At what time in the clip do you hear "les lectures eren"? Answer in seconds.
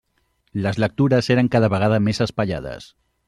0.65-1.51